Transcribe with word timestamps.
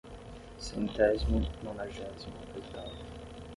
Centésimo 0.65 1.37
nonagésimo 1.63 2.39
oitavo 2.55 2.95